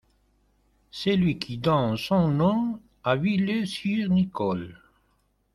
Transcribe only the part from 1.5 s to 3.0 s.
donne son nom